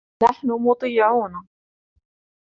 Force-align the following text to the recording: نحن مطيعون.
نحن 0.23 0.47
مطيعون. 0.47 1.47